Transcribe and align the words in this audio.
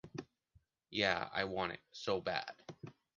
Yeah 0.89 1.29
I 1.31 1.43
want 1.43 1.73
it, 1.73 1.79
so 1.91 2.21
bad 2.21 2.55